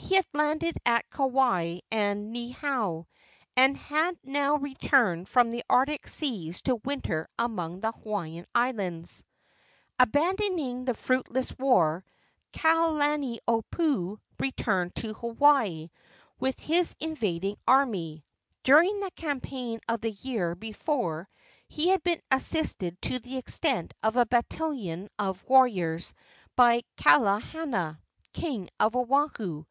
He 0.00 0.14
had 0.14 0.26
landed 0.32 0.78
at 0.86 1.10
Kauai 1.10 1.80
and 1.90 2.32
Niihau, 2.32 3.06
and 3.56 3.76
had 3.76 4.16
now 4.22 4.54
returned 4.54 5.28
from 5.28 5.50
the 5.50 5.64
Arctic 5.68 6.06
seas 6.06 6.62
to 6.62 6.76
winter 6.76 7.28
among 7.36 7.80
the 7.80 7.90
Hawaiian 7.90 8.46
Islands. 8.54 9.24
Abandoning 9.98 10.84
the 10.84 10.94
fruitless 10.94 11.52
war, 11.58 12.04
Kalaniopuu 12.54 14.18
returned 14.38 14.94
to 14.94 15.14
Hawaii 15.14 15.90
with 16.38 16.58
his 16.60 16.94
invading 17.00 17.56
army. 17.66 18.24
During 18.62 19.00
the 19.00 19.10
campaign 19.10 19.80
of 19.88 20.00
the 20.00 20.12
year 20.12 20.54
before 20.54 21.28
he 21.66 21.88
had 21.88 22.02
been 22.04 22.22
assisted 22.30 23.02
to 23.02 23.18
the 23.18 23.36
extent 23.36 23.92
of 24.04 24.16
a 24.16 24.24
battalion 24.24 25.08
of 25.18 25.46
warriors 25.48 26.14
by 26.54 26.82
Kahahana, 26.96 27.98
king 28.32 28.70
of 28.78 28.94
Oahu. 28.94 29.64